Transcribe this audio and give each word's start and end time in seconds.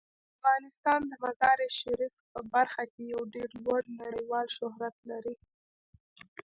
افغانستان 0.35 0.99
د 1.09 1.11
مزارشریف 1.23 2.13
په 2.33 2.39
برخه 2.53 2.83
کې 2.93 3.03
یو 3.13 3.21
ډیر 3.33 3.49
لوړ 3.63 3.81
نړیوال 4.01 4.47
شهرت 4.57 4.95
لري. 5.09 5.35